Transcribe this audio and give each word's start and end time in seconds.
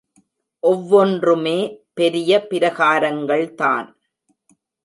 ஒவ்வொன்றுமே 0.59 1.81
பெரிய 1.93 2.47
பிரகாரங்கள்தான். 2.49 3.93